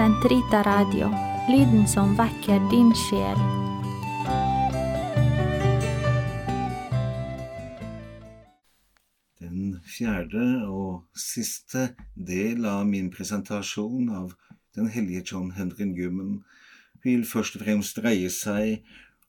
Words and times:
Sentrita 0.00 0.62
Radio, 0.64 1.10
lyden 1.52 1.82
som 1.84 2.14
vekker 2.16 2.62
din 2.70 2.88
sjel. 2.96 3.40
Den 9.42 9.74
fjerde 9.84 10.46
og 10.72 11.02
siste 11.12 11.90
del 12.16 12.64
av 12.64 12.86
min 12.88 13.10
presentasjon 13.12 14.08
av 14.22 14.32
den 14.72 14.88
hellige 14.88 15.34
John 15.34 15.52
Henry 15.58 15.90
Newman 15.90 16.38
vil 17.04 17.28
først 17.28 17.60
og 17.60 17.66
fremst 17.66 18.00
dreie 18.00 18.32
seg 18.32 18.80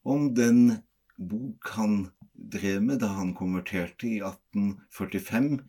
om 0.07 0.29
den 0.39 0.77
bok 1.19 1.73
han 1.75 2.05
drev 2.31 2.79
med 2.79 3.03
da 3.03 3.11
han 3.19 3.35
konverterte 3.35 4.07
i 4.07 4.21
1845, 4.23 5.65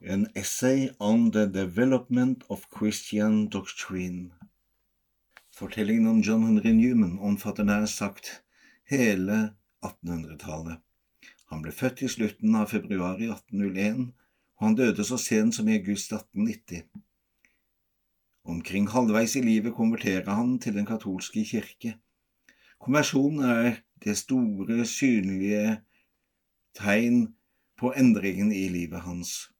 en 0.00 0.26
essay 0.34 0.90
on 0.98 1.30
the 1.30 1.46
development 1.46 2.44
of 2.48 2.66
Christian 2.70 3.48
doctrine. 3.48 4.30
Fortellingen 5.52 6.06
om 6.06 6.20
John 6.20 6.46
Henry 6.46 6.72
Newman 6.72 7.18
omfatter 7.18 7.64
nær 7.64 7.84
sagt 7.86 8.42
hele 8.88 9.52
1800-tallet. 9.84 10.80
Han 11.52 11.60
ble 11.62 11.72
født 11.74 12.00
i 12.06 12.08
slutten 12.08 12.56
av 12.56 12.70
februar 12.72 13.20
i 13.20 13.28
1801, 13.28 14.08
og 14.56 14.66
han 14.66 14.78
døde 14.78 15.04
så 15.04 15.18
sent 15.20 15.58
som 15.58 15.68
i 15.68 15.76
august 15.76 16.14
1890. 16.16 16.88
Omkring 18.48 18.88
halvveis 18.88 19.36
i 19.36 19.44
livet 19.44 19.76
konverterer 19.76 20.32
han 20.32 20.56
til 20.58 20.78
den 20.80 20.88
katolske 20.88 21.44
kirke. 21.44 21.98
Konversjonen 22.80 23.44
er 23.44 23.80
det 24.00 24.16
store, 24.16 24.86
synlige 24.88 25.80
tegn 26.78 27.34
på 27.76 27.92
endringen 27.92 28.52
i 28.52 28.68
livet 28.72 29.04
hans. 29.04 29.50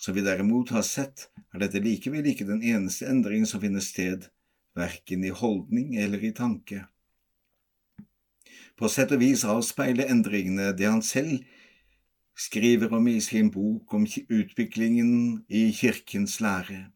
Som 0.00 0.16
vi 0.16 0.24
derimot 0.24 0.70
har 0.72 0.84
sett, 0.86 1.26
er 1.52 1.60
dette 1.60 1.82
likevel 1.84 2.24
ikke 2.30 2.46
den 2.48 2.62
eneste 2.64 3.08
endringen 3.10 3.48
som 3.48 3.60
finner 3.60 3.84
sted, 3.84 4.30
verken 4.78 5.26
i 5.28 5.32
holdning 5.34 5.98
eller 6.00 6.22
i 6.24 6.32
tanke. 6.32 6.86
På 8.80 8.88
sett 8.88 9.12
og 9.12 9.20
vis 9.20 9.44
avspeiler 9.44 10.08
endringene 10.08 10.70
det 10.72 10.88
han 10.88 11.02
selv 11.04 11.42
skriver 12.32 12.94
om 12.96 13.10
i 13.12 13.18
sin 13.20 13.50
bok 13.52 13.92
om 13.92 14.06
utviklingen 14.08 15.42
i 15.52 15.66
kirkens 15.76 16.38
lære. 16.40 16.86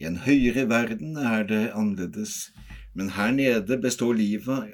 I 0.00 0.08
en 0.08 0.22
høyere 0.24 0.64
verden 0.70 1.18
er 1.20 1.44
det 1.48 1.66
annerledes, 1.76 2.48
men 2.96 3.12
her 3.18 3.36
nede 3.36 3.76
består 3.80 4.16
livet 4.16 4.72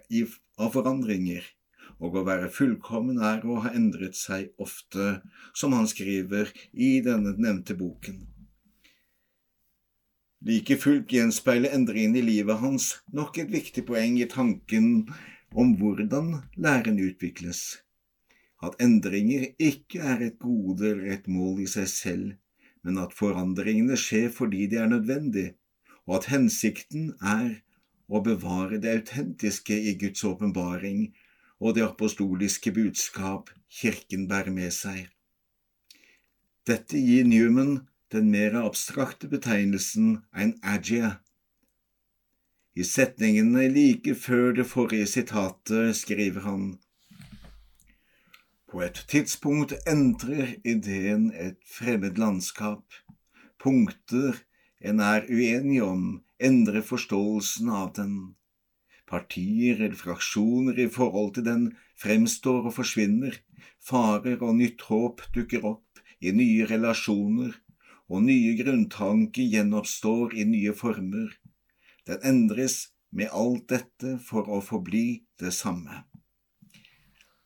av 0.59 0.71
forandringer, 0.77 1.43
og 1.99 2.17
å 2.19 2.25
være 2.27 2.51
fullkommen 2.55 3.19
er 3.25 3.45
å 3.47 3.59
ha 3.65 3.73
endret 3.75 4.17
seg 4.19 4.53
ofte, 4.63 5.21
som 5.55 5.75
han 5.75 5.89
skriver 5.91 6.53
i 6.73 6.99
denne 7.05 7.35
nevnte 7.39 7.75
boken. 7.79 8.21
Like 10.47 10.77
fullt 10.79 11.11
gjenspeiler 11.11 11.75
endringene 11.75 12.21
i 12.21 12.27
livet 12.29 12.61
hans 12.63 12.93
nok 13.11 13.41
et 13.43 13.51
viktig 13.51 13.83
poeng 13.89 14.21
i 14.23 14.29
tanken 14.31 15.09
om 15.51 15.75
hvordan 15.81 16.37
læren 16.55 17.01
utvikles, 17.03 17.81
at 18.63 18.79
endringer 18.83 19.49
ikke 19.59 20.03
er 20.03 20.23
et 20.29 20.39
gode 20.39 20.93
eller 20.93 21.17
et 21.17 21.27
mål 21.27 21.65
i 21.65 21.71
seg 21.71 21.89
selv, 21.91 22.29
men 22.87 23.01
at 23.03 23.17
forandringene 23.19 23.99
skjer 23.99 24.31
fordi 24.35 24.69
de 24.71 24.79
er 24.79 24.93
nødvendig, 24.93 25.49
og 26.07 26.21
at 26.21 26.31
hensikten 26.31 27.11
er 27.19 27.59
å 28.09 28.23
bevare 28.25 28.79
det 28.81 28.95
autentiske 29.01 29.75
i 29.75 29.97
Guds 29.99 30.23
åpenbaring 30.25 31.09
og 31.61 31.75
det 31.77 31.87
apostoliske 31.87 32.73
budskap 32.73 33.51
Kirken 33.81 34.29
bærer 34.29 34.55
med 34.55 34.73
seg. 34.73 35.09
Dette 36.69 37.01
gir 37.01 37.25
Newman 37.29 37.81
den 38.13 38.31
mer 38.33 38.57
abstrakte 38.63 39.29
betegnelsen 39.29 40.19
en 40.37 40.55
agia, 40.63 41.19
i 42.79 42.85
setningene 42.87 43.65
like 43.75 44.13
før 44.15 44.53
det 44.55 44.65
forrige 44.71 45.07
sitatet 45.11 45.97
skriver 45.99 46.45
han 46.47 46.67
På 48.71 48.85
et 48.87 49.01
tidspunkt 49.11 49.75
entrer 49.89 50.53
ideen 50.63 51.33
et 51.35 51.57
fremmed 51.67 52.21
landskap. 52.23 52.85
Punkter 53.59 54.39
en 54.79 55.01
er 55.03 55.27
uenig 55.27 55.81
om, 55.83 56.05
endrer 56.39 56.85
forståelsen 56.87 57.73
av 57.81 57.91
den. 57.97 58.15
Partier 59.09 59.81
eller 59.81 59.97
fraksjoner 59.97 60.79
i 60.79 60.89
forhold 60.93 61.35
til 61.39 61.47
den 61.47 61.65
fremstår 62.01 62.69
og 62.69 62.77
forsvinner, 62.77 63.39
farer 63.81 64.43
og 64.43 64.59
nytt 64.59 64.85
håp 64.91 65.25
dukker 65.35 65.65
opp 65.65 66.03
i 66.21 66.35
nye 66.35 66.67
relasjoner, 66.69 67.55
og 68.09 68.25
nye 68.25 68.55
grunntanker 68.59 69.49
gjenoppstår 69.53 70.37
i 70.37 70.45
nye 70.49 70.75
former. 70.77 71.33
Den 72.09 72.25
endres 72.25 72.79
med 73.13 73.33
alt 73.33 73.69
dette 73.73 74.17
for 74.25 74.49
å 74.49 74.61
forbli 74.65 75.23
det 75.41 75.53
samme. 75.57 76.05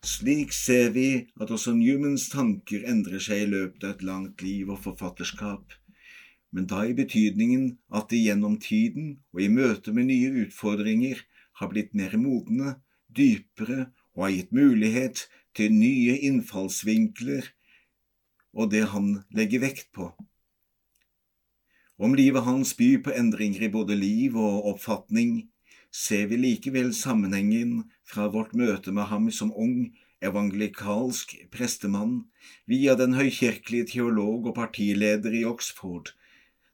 Slik 0.03 0.51
ser 0.55 0.89
vi 0.95 1.07
at 1.39 1.51
også 1.51 1.71
Newmans 1.77 2.27
tanker 2.31 2.83
endrer 2.91 3.23
seg 3.23 3.45
i 3.45 3.51
løpet 3.53 3.85
av 3.87 3.93
et 3.93 4.03
langt 4.07 4.43
liv 4.43 4.71
og 4.71 4.81
forfatterskap, 4.83 5.77
men 6.53 6.67
da 6.69 6.83
i 6.85 6.95
betydningen 6.97 7.69
at 7.95 8.09
de 8.11 8.19
gjennom 8.25 8.57
tiden 8.61 9.15
og 9.33 9.45
i 9.45 9.47
møte 9.51 9.95
med 9.95 10.09
nye 10.11 10.43
utfordringer 10.43 11.23
har 11.59 11.71
blitt 11.71 11.93
mer 11.97 12.15
modne, 12.17 12.77
dypere 13.07 13.91
og 14.15 14.27
har 14.27 14.35
gitt 14.37 14.53
mulighet 14.55 15.25
til 15.57 15.73
nye 15.73 16.17
innfallsvinkler 16.29 17.49
og 18.53 18.69
det 18.73 18.85
han 18.93 19.23
legger 19.33 19.63
vekt 19.65 19.89
på. 19.95 20.11
Om 22.03 22.15
livet 22.17 22.45
hans 22.45 22.73
byr 22.77 23.01
på 23.05 23.13
endringer 23.15 23.67
i 23.67 23.73
både 23.73 23.95
liv 23.97 24.37
og 24.37 24.65
oppfatning, 24.73 25.43
ser 25.93 26.25
vi 26.31 26.39
likevel 26.41 26.89
sammenhengen 26.97 27.83
fra 28.09 28.25
vårt 28.33 28.55
møte 28.57 28.91
med 28.91 29.11
ham 29.11 29.29
som 29.31 29.53
ung 29.53 29.93
evangelikalsk 30.23 31.35
prestemann 31.53 32.23
via 32.69 32.95
den 32.97 33.13
høykirkelige 33.17 33.91
teolog 33.93 34.49
og 34.49 34.57
partileder 34.57 35.35
i 35.37 35.43
Oxford 35.45 36.13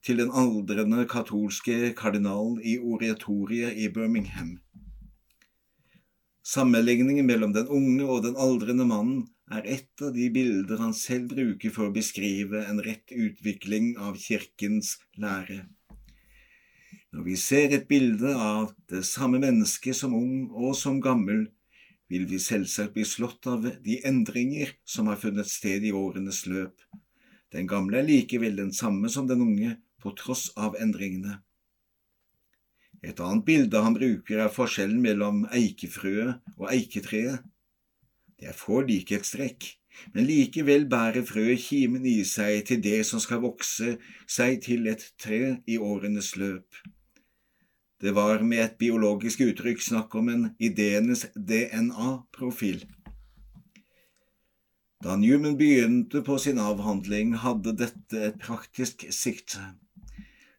til 0.06 0.22
den 0.22 0.31
aldrende 0.31 1.03
katolske 1.12 1.91
kardinal 2.00 2.56
i 2.63 2.78
oratoriet 2.79 3.75
i 3.75 3.89
Birmingham. 3.91 4.59
Sammenligningen 6.49 7.27
mellom 7.29 7.51
den 7.53 7.67
unge 7.69 8.05
og 8.09 8.23
den 8.25 8.37
aldrende 8.41 8.85
mannen 8.89 9.25
er 9.53 9.67
et 9.69 10.01
av 10.01 10.15
de 10.15 10.29
bilder 10.33 10.79
han 10.81 10.95
selv 10.97 11.27
bruker 11.35 11.73
for 11.75 11.89
å 11.89 11.93
beskrive 11.93 12.63
en 12.65 12.79
rett 12.81 13.11
utvikling 13.13 13.91
av 14.01 14.17
kirkens 14.17 14.95
lære. 15.21 15.67
Når 17.13 17.25
vi 17.27 17.35
ser 17.38 17.75
et 17.75 17.85
bilde 17.91 18.33
av 18.33 18.71
det 18.89 19.03
samme 19.05 19.38
mennesket 19.43 19.99
som 19.99 20.15
ung 20.17 20.47
og 20.49 20.73
som 20.79 20.97
gammel, 21.05 21.45
vil 22.09 22.25
vi 22.31 22.41
selvsagt 22.41 22.95
bli 22.95 23.05
slått 23.05 23.45
av 23.49 23.67
de 23.85 23.99
endringer 24.09 24.73
som 24.89 25.11
har 25.11 25.21
funnet 25.21 25.49
sted 25.49 25.85
i 25.85 25.93
årenes 25.93 26.47
løp. 26.49 26.81
Den 27.53 27.69
gamle 27.69 28.01
er 28.01 28.09
likevel 28.09 28.57
den 28.57 28.73
samme 28.73 29.09
som 29.13 29.29
den 29.29 29.45
unge, 29.45 29.75
på 30.01 30.15
tross 30.17 30.47
av 30.57 30.79
endringene. 30.81 31.43
Et 33.03 33.19
annet 33.23 33.45
bilde 33.47 33.81
han 33.83 33.95
bruker, 33.95 34.41
er 34.43 34.51
forskjellen 34.51 34.99
mellom 35.03 35.45
eikefrøet 35.55 36.55
og 36.57 36.67
eiketreet. 36.73 37.45
Det 38.39 38.51
er 38.51 38.55
få 38.55 38.81
likhetstrekk, 38.87 39.65
men 40.13 40.27
likevel 40.27 40.85
bærer 40.91 41.25
frøet 41.27 41.63
kimen 41.63 42.05
i 42.07 42.21
seg 42.27 42.63
til 42.67 42.83
det 42.83 43.01
som 43.07 43.23
skal 43.23 43.41
vokse 43.43 43.97
seg 44.27 44.61
til 44.63 44.88
et 44.91 45.03
tre 45.19 45.59
i 45.67 45.79
årenes 45.79 46.35
løp. 46.39 46.79
Det 47.99 48.13
var 48.15 48.43
med 48.47 48.63
et 48.63 48.77
biologisk 48.79 49.43
uttrykk 49.43 49.81
snakk 49.83 50.15
om 50.15 50.29
en 50.31 50.45
ideenes 50.63 51.25
DNA-profil. 51.35 52.85
Da 55.03 55.15
Newman 55.19 55.57
begynte 55.59 56.21
på 56.23 56.38
sin 56.39 56.59
avhandling, 56.59 57.35
hadde 57.44 57.75
dette 57.79 58.24
et 58.29 58.39
praktisk 58.39 59.06
sikte. 59.15 59.62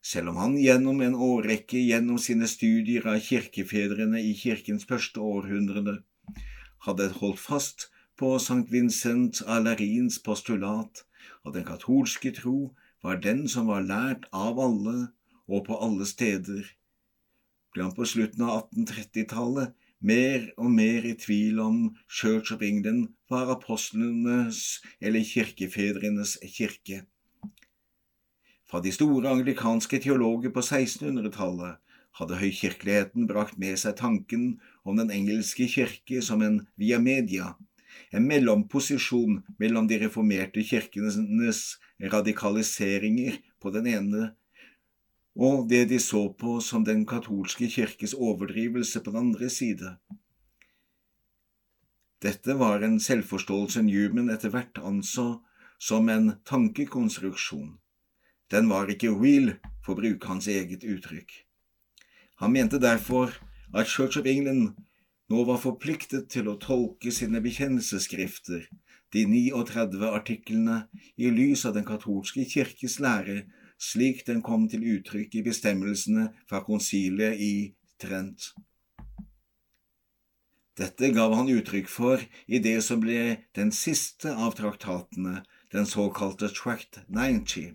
Selv 0.01 0.33
om 0.33 0.39
han 0.41 0.57
gjennom 0.57 1.03
en 1.05 1.15
årrekke 1.15 1.81
gjennom 1.85 2.19
sine 2.19 2.49
studier 2.49 3.07
av 3.11 3.21
kirkefedrene 3.25 4.23
i 4.25 4.33
kirkens 4.43 4.87
første 4.89 5.21
århundrene 5.21 5.99
hadde 6.87 7.11
holdt 7.21 7.43
fast 7.43 7.89
på 8.21 8.33
Sankt 8.41 8.73
Vincent 8.73 9.43
Alarins 9.47 10.19
postulat 10.25 11.05
at 11.45 11.55
den 11.57 11.67
katolske 11.69 12.33
tro 12.37 12.73
var 13.05 13.21
den 13.25 13.47
som 13.49 13.69
var 13.69 13.85
lært 13.85 14.27
av 14.33 14.61
alle 14.61 14.97
og 15.51 15.67
på 15.69 15.77
alle 15.85 16.07
steder, 16.09 16.65
ble 17.75 17.87
han 17.87 17.95
på 17.97 18.07
slutten 18.09 18.45
av 18.47 18.67
1830-tallet 18.71 19.77
mer 20.01 20.47
og 20.57 20.71
mer 20.73 21.05
i 21.05 21.15
tvil 21.21 21.61
om 21.61 21.81
Church 22.09 22.53
of 22.55 22.63
England 22.65 23.11
var 23.33 23.53
apostlenes 23.53 24.81
eller 25.01 25.27
kirkefedrenes 25.27 26.39
kirke. 26.57 27.03
Fra 28.71 28.79
de 28.81 28.93
store 28.95 29.31
anglikanske 29.35 29.99
teologer 29.99 30.53
på 30.55 30.63
1600-tallet 30.63 31.81
hadde 32.21 32.39
høykirkeligheten 32.39 33.27
brakt 33.27 33.59
med 33.59 33.79
seg 33.83 33.97
tanken 33.99 34.45
om 34.87 35.01
den 35.01 35.11
engelske 35.15 35.67
kirke 35.71 36.23
som 36.23 36.45
en 36.47 36.61
via 36.79 37.01
media, 37.03 37.57
en 38.15 38.29
mellomposisjon 38.31 39.41
mellom 39.59 39.91
de 39.91 39.99
reformerte 40.05 40.63
kirkenes 40.67 41.19
radikaliseringer 42.15 43.41
på 43.63 43.75
den 43.75 43.91
ene 43.91 44.31
og 45.41 45.69
det 45.71 45.85
de 45.91 45.99
så 46.03 46.29
på 46.35 46.59
som 46.61 46.85
den 46.85 47.05
katolske 47.07 47.69
kirkes 47.71 48.15
overdrivelse 48.15 49.01
på 49.01 49.11
den 49.11 49.21
andre 49.31 49.51
side. 49.51 49.97
Dette 52.21 52.55
var 52.55 52.83
en 52.85 52.99
selvforståelse 53.01 53.83
Newman 53.83 54.31
etter 54.31 54.53
hvert 54.53 54.79
anså 54.85 55.41
som 55.81 56.09
en 56.13 56.35
tankekonstruksjon. 56.45 57.79
Den 58.51 58.69
var 58.71 58.91
ikke 58.91 59.13
real, 59.15 59.55
for 59.81 59.95
å 59.95 60.01
bruke 60.03 60.29
hans 60.29 60.49
eget 60.51 60.85
uttrykk. 60.85 61.31
Han 62.43 62.53
mente 62.53 62.81
derfor 62.83 63.33
at 63.73 63.89
Church 63.89 64.19
of 64.19 64.27
England 64.27 64.75
nå 65.31 65.45
var 65.47 65.61
forpliktet 65.63 66.29
til 66.35 66.51
å 66.51 66.59
tolke 66.59 67.13
sine 67.15 67.41
bekjennelsesskrifter, 67.45 68.67
de 69.15 69.25
39 69.27 70.11
artiklene, 70.11 70.85
i 71.17 71.31
lys 71.31 71.65
av 71.67 71.77
den 71.77 71.87
katolske 71.87 72.45
kirkes 72.47 72.99
lære 73.03 73.45
slik 73.81 74.27
den 74.27 74.43
kom 74.45 74.67
til 74.69 74.85
uttrykk 74.97 75.39
i 75.41 75.45
bestemmelsene 75.47 76.29
fra 76.51 76.61
konsiliet 76.67 77.41
i 77.41 77.55
Trent. 78.01 78.53
Dette 80.81 81.11
gav 81.13 81.35
han 81.37 81.51
uttrykk 81.53 81.89
for 81.93 82.23
i 82.49 82.61
det 82.65 82.79
som 82.85 83.03
ble 83.03 83.41
den 83.57 83.73
siste 83.75 84.33
av 84.33 84.55
traktatene, 84.57 85.43
den 85.73 85.89
såkalte 85.89 86.49
Tract 86.57 87.03
90. 87.09 87.75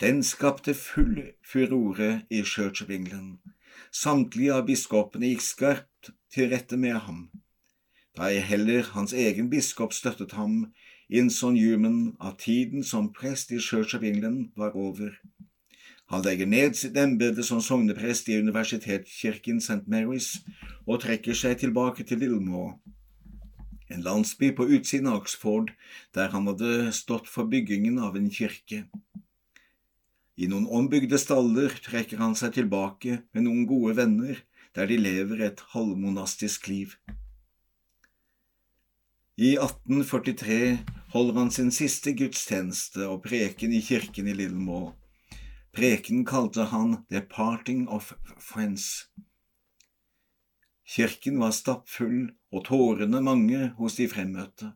Den 0.00 0.22
skapte 0.22 0.74
full 0.74 1.32
furore 1.42 2.20
i 2.30 2.42
Church 2.44 2.82
of 2.82 2.90
England. 2.90 3.38
Samtlige 3.90 4.54
av 4.54 4.68
biskopene 4.68 5.26
gikk 5.32 5.42
skarpt 5.42 6.10
til 6.30 6.52
rette 6.52 6.76
med 6.78 7.00
ham. 7.02 7.24
Da 8.14 8.28
ei 8.30 8.38
heller 8.38 8.86
hans 8.92 9.10
egen 9.10 9.48
biskop 9.50 9.96
støttet 9.96 10.36
ham, 10.38 10.68
innså 11.10 11.50
Newman 11.50 12.12
at 12.22 12.38
tiden 12.44 12.86
som 12.86 13.08
prest 13.16 13.50
i 13.50 13.58
Church 13.58 13.96
of 13.98 14.06
England 14.06 14.52
var 14.54 14.76
over. 14.78 15.16
Han 16.14 16.22
legger 16.22 16.46
ned 16.46 16.78
sitt 16.78 16.94
embete 16.94 17.42
som 17.42 17.58
sogneprest 17.58 18.30
i 18.30 18.38
universitetskirken 18.38 19.58
St. 19.58 19.82
Mary's 19.90 20.30
og 20.86 21.02
trekker 21.08 21.34
seg 21.34 21.58
tilbake 21.64 22.06
til 22.06 22.22
Lillemore, 22.22 22.78
en 23.90 24.02
landsby 24.04 24.50
på 24.52 24.66
utsiden 24.76 25.08
av 25.08 25.22
Oxford 25.22 25.70
der 26.14 26.30
han 26.34 26.46
hadde 26.50 26.92
stått 26.92 27.28
for 27.30 27.48
byggingen 27.48 27.98
av 28.04 28.18
en 28.20 28.28
kirke. 28.30 28.84
I 30.38 30.46
noen 30.46 30.68
ombygde 30.70 31.18
staller 31.18 31.72
trekker 31.82 32.20
han 32.22 32.36
seg 32.38 32.54
tilbake 32.54 33.22
med 33.34 33.42
noen 33.48 33.64
gode 33.66 33.96
venner, 33.98 34.38
der 34.76 34.86
de 34.86 34.98
lever 35.00 35.42
et 35.42 35.64
halvmonastisk 35.72 36.68
liv. 36.70 36.94
I 39.38 39.56
1843 39.58 40.78
holder 41.14 41.40
han 41.40 41.50
sin 41.54 41.72
siste 41.74 42.14
gudstjeneste 42.14 43.06
og 43.10 43.24
preken 43.26 43.74
i 43.74 43.82
kirken 43.82 44.30
i 44.30 44.36
Lillemore. 44.38 44.94
Preken 45.74 46.24
kalte 46.26 46.70
han 46.70 47.00
The 47.10 47.22
Parting 47.22 47.88
of 47.90 48.14
Friends. 48.38 49.08
Kirken 50.88 51.42
var 51.42 51.54
stappfull 51.54 52.30
og 52.54 52.66
tårene 52.70 53.20
mange 53.22 53.72
hos 53.78 53.98
de 53.98 54.06
fremmøtte. 54.10 54.70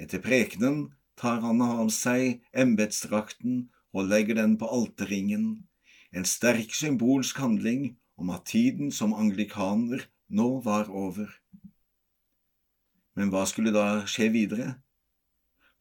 Etter 0.00 0.24
prekenen 0.24 0.86
tar 1.20 1.40
han 1.44 1.60
av 1.64 1.88
seg 1.92 2.40
embetsdrakten 2.52 3.66
og 3.94 4.08
legger 4.10 4.38
den 4.40 4.56
på 4.60 4.68
alterringen, 4.68 5.64
en 6.12 6.24
sterk 6.24 6.74
symbolsk 6.74 7.38
handling 7.40 7.96
om 8.18 8.30
at 8.34 8.46
tiden 8.48 8.92
som 8.92 9.14
anglikaner 9.14 10.04
nå 10.28 10.48
var 10.64 10.90
over. 10.90 11.28
Men 13.16 13.32
hva 13.32 13.44
skulle 13.48 13.74
da 13.74 14.04
skje 14.06 14.28
videre? 14.34 14.76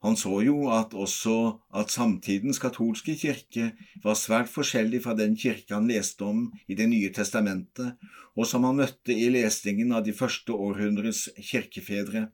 Han 0.06 0.18
så 0.18 0.40
jo 0.46 0.68
at 0.70 0.94
også 0.94 1.58
at 1.74 1.90
samtidens 1.90 2.60
katolske 2.62 3.16
kirke 3.18 3.72
var 4.04 4.18
svært 4.20 4.50
forskjellig 4.52 5.02
fra 5.04 5.16
den 5.18 5.34
kirke 5.40 5.74
han 5.74 5.90
leste 5.90 6.26
om 6.26 6.44
i 6.70 6.78
Det 6.78 6.86
nye 6.90 7.10
testamentet, 7.14 7.98
og 8.38 8.46
som 8.46 8.64
han 8.64 8.78
møtte 8.78 9.14
i 9.14 9.30
lesningen 9.34 9.92
av 9.92 10.06
de 10.06 10.14
første 10.14 10.54
århundres 10.54 11.28
kirkefedre. 11.50 12.28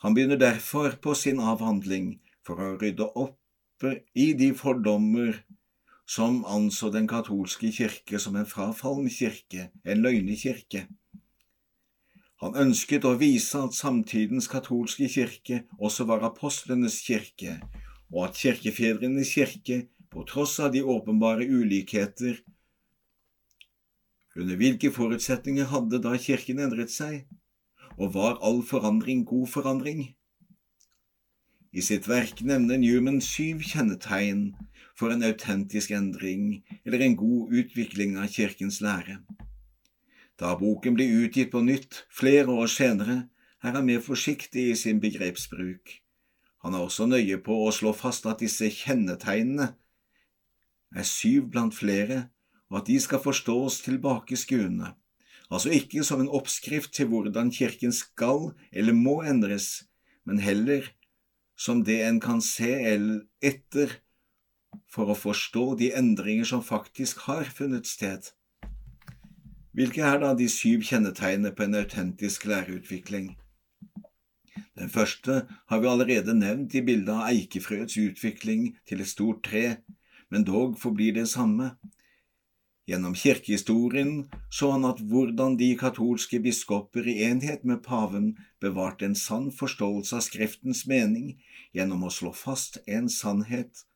Han 0.00 0.16
begynner 0.16 0.40
derfor 0.40 0.96
på 0.96 1.14
sin 1.14 1.40
avhandling 1.40 2.20
for 2.44 2.60
å 2.60 2.74
rydde 2.80 3.06
opp 3.12 3.38
i 4.14 4.32
de 4.38 4.52
fordommer 4.54 5.40
som 6.06 6.44
anså 6.44 6.90
den 6.92 7.06
katolske 7.08 7.70
kirke 7.72 8.20
som 8.20 8.36
en 8.36 8.46
frafallen 8.48 9.08
kirke, 9.10 9.70
en 9.84 10.02
løgnekirke. 10.04 10.86
Han 12.42 12.58
ønsket 12.60 13.06
å 13.08 13.14
vise 13.16 13.60
at 13.66 13.76
samtidens 13.76 14.50
katolske 14.52 15.08
kirke 15.08 15.62
også 15.78 16.04
var 16.10 16.26
apostlenes 16.26 17.00
kirke, 17.06 17.56
og 18.12 18.28
at 18.28 18.40
kirkefedrenes 18.40 19.32
kirke, 19.32 19.86
på 20.12 20.22
tross 20.30 20.60
av 20.62 20.70
de 20.70 20.82
åpenbare 20.84 21.42
ulikheter, 21.42 22.36
under 24.36 24.58
hvilke 24.58 24.90
forutsetninger 24.94 25.66
hadde 25.70 25.98
da 26.02 26.12
kirken 26.18 26.60
endret 26.62 26.92
seg, 26.94 27.24
og 27.98 28.12
var 28.14 28.38
all 28.42 28.60
forandring 28.66 29.24
god 29.26 29.48
forandring? 29.50 30.04
I 31.74 31.82
sitt 31.82 32.06
verk 32.06 32.38
nevner 32.46 32.78
Newman 32.78 33.18
syv 33.18 33.64
kjennetegn 33.66 34.52
for 34.94 35.10
en 35.10 35.24
autentisk 35.26 35.90
endring 35.90 36.62
eller 36.84 37.02
en 37.02 37.16
god 37.18 37.50
utvikling 37.50 38.14
av 38.22 38.30
kirkens 38.30 38.78
lære. 38.84 39.18
Da 40.38 40.54
boken 40.58 40.94
blir 40.94 41.10
utgitt 41.24 41.50
på 41.50 41.64
nytt 41.66 42.04
flere 42.14 42.46
år 42.54 42.70
senere, 42.70 43.24
er 43.64 43.74
han 43.74 43.88
mer 43.88 44.02
forsiktig 44.04 44.68
i 44.70 44.78
sin 44.78 45.02
begrepsbruk. 45.02 45.98
Han 46.62 46.74
er 46.78 46.86
også 46.86 47.08
nøye 47.10 47.40
på 47.42 47.58
å 47.64 47.74
slå 47.74 47.90
fast 47.96 48.26
at 48.30 48.42
disse 48.44 48.70
kjennetegnene 48.70 49.72
er 50.94 51.06
syv 51.08 51.50
blant 51.50 51.74
flere, 51.74 52.28
og 52.70 52.82
at 52.84 52.90
de 52.90 53.00
skal 53.02 53.22
forstås 53.22 53.82
tilbakeskuende, 53.82 54.94
altså 55.50 55.74
ikke 55.74 56.06
som 56.06 56.22
en 56.22 56.30
oppskrift 56.30 56.94
til 56.94 57.10
hvordan 57.10 57.50
kirken 57.54 57.92
skal 57.92 58.52
eller 58.70 58.94
må 58.94 59.24
endres, 59.26 59.88
men 60.24 60.38
heller 60.38 60.86
som 61.56 61.84
det 61.86 62.00
en 62.02 62.20
kan 62.20 62.42
se 62.42 62.72
etter 63.42 63.98
for 64.90 65.10
å 65.10 65.18
forstå 65.18 65.66
de 65.78 65.92
endringer 65.94 66.48
som 66.48 66.64
faktisk 66.64 67.26
har 67.28 67.46
funnet 67.50 67.86
sted. 67.86 68.32
Hvilke 69.74 70.04
er 70.06 70.20
da 70.22 70.34
de 70.38 70.46
syv 70.50 70.84
kjennetegnene 70.86 71.50
på 71.54 71.66
en 71.66 71.80
autentisk 71.80 72.46
læreutvikling? 72.46 73.32
Den 74.78 74.90
første 74.90 75.44
har 75.70 75.80
vi 75.82 75.90
allerede 75.90 76.34
nevnt 76.34 76.74
i 76.74 76.82
bildet 76.82 77.10
av 77.14 77.30
eikefrøets 77.30 77.98
utvikling 77.98 78.72
til 78.86 79.02
et 79.02 79.10
stort 79.10 79.42
tre, 79.46 79.80
men 80.30 80.46
dog 80.46 80.78
forblir 80.78 81.14
det 81.14 81.28
samme. 81.30 81.72
Gjennom 82.84 83.14
kirkehistorien 83.16 84.26
så 84.52 84.70
han 84.74 84.84
at 84.84 84.98
hvordan 85.08 85.56
de 85.56 85.70
katolske 85.80 86.36
biskoper 86.44 87.06
i 87.08 87.14
enhet 87.24 87.64
med 87.64 87.80
paven 87.86 88.34
bevarte 88.60 89.06
en 89.08 89.16
sann 89.16 89.48
forståelse 89.56 90.18
av 90.18 90.26
Skriftens 90.26 90.84
mening 90.90 91.30
gjennom 91.72 92.04
å 92.04 92.12
slå 92.12 92.34
fast 92.36 92.76
en 92.84 93.08
sannhet, 93.08 93.86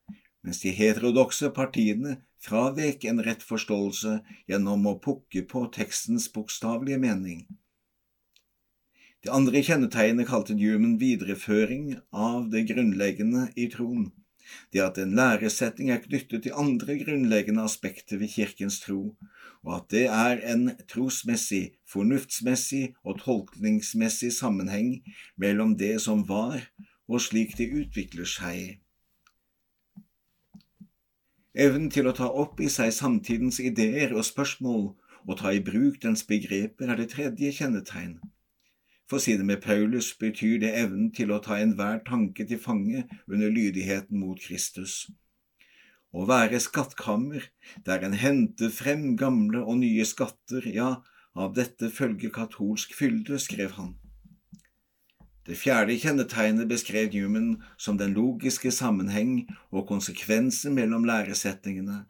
mens 0.40 0.62
de 0.64 0.72
heterodokse 0.72 1.50
partiene 1.52 2.16
fravek 2.40 3.04
en 3.10 3.20
rett 3.26 3.44
forståelse 3.44 4.18
gjennom 4.48 4.86
å 4.88 4.96
pukke 5.04 5.44
på 5.50 5.66
tekstens 5.74 6.30
bokstavelige 6.32 7.02
mening. 7.02 7.44
Det 9.20 9.34
andre 9.34 9.60
kjennetegnet 9.66 10.30
kalte 10.30 10.54
Newman 10.56 10.96
videreføring 10.96 11.98
av 12.14 12.48
det 12.54 12.64
grunnleggende 12.70 13.48
i 13.58 13.66
troen, 13.68 14.12
det 14.72 14.82
at 14.84 14.98
en 15.02 15.14
læresetning 15.18 15.90
er 15.90 16.02
knyttet 16.04 16.44
til 16.44 16.56
andre 16.56 16.98
grunnleggende 17.02 17.64
aspekter 17.64 18.20
ved 18.20 18.32
kirkens 18.34 18.80
tro, 18.84 19.16
og 19.64 19.76
at 19.76 19.86
det 19.90 20.04
er 20.06 20.42
en 20.54 20.70
trosmessig, 20.90 21.74
fornuftsmessig 21.88 22.94
og 23.04 23.20
tolkningsmessig 23.24 24.32
sammenheng 24.32 25.00
mellom 25.36 25.76
det 25.78 25.96
som 26.04 26.24
var, 26.28 26.62
og 27.08 27.24
slik 27.24 27.56
det 27.58 27.72
utvikler 27.72 28.28
seg. 28.28 28.78
Evnen 31.58 31.90
til 31.90 32.06
å 32.06 32.14
ta 32.14 32.28
opp 32.30 32.60
i 32.62 32.68
seg 32.70 32.92
samtidens 32.94 33.58
ideer 33.58 34.12
og 34.14 34.26
spørsmål 34.28 34.90
og 35.28 35.38
ta 35.40 35.52
i 35.52 35.62
bruk 35.64 35.98
dens 36.04 36.22
begreper 36.28 36.92
er 36.92 37.00
det 37.00 37.10
tredje 37.14 37.50
kjennetegn. 37.56 38.18
For 39.08 39.18
siden 39.24 39.46
med 39.48 39.62
Paulus 39.64 40.10
betyr 40.20 40.58
det 40.60 40.74
evnen 40.76 41.08
til 41.16 41.32
å 41.32 41.40
ta 41.44 41.56
enhver 41.56 42.02
tanke 42.04 42.44
til 42.48 42.60
fange 42.60 43.06
under 43.26 43.48
lydigheten 43.48 44.20
mot 44.20 44.40
Kristus. 44.40 45.06
Å 46.12 46.24
være 46.28 46.60
skattkammer, 46.60 47.46
der 47.84 48.04
en 48.04 48.16
henter 48.16 48.72
frem 48.72 49.14
gamle 49.16 49.62
og 49.64 49.80
nye 49.80 50.04
skatter, 50.08 50.64
ja, 50.68 51.00
av 51.36 51.54
dette 51.56 51.88
følger 51.92 52.32
katolsk 52.34 52.92
fylde, 52.96 53.38
skrev 53.40 53.76
han. 53.78 53.94
Det 55.48 55.56
fjerde 55.56 55.96
kjennetegnet 55.96 56.68
beskrev 56.68 57.14
Newman 57.14 57.62
som 57.80 57.96
den 57.96 58.12
logiske 58.12 58.68
sammenheng 58.74 59.46
og 59.72 59.86
konsekvensen 59.88 60.74
mellom 60.76 61.06
læresetningene. 61.08 62.02